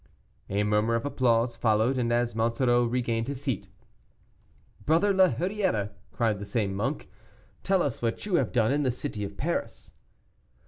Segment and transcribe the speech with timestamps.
[0.49, 3.67] A murmur of applause followed and as Monsoreau regained his seat,
[4.83, 7.07] "Brother la Hurière," cried the same monk,
[7.63, 9.93] "tell us what you have done in the city of Paris."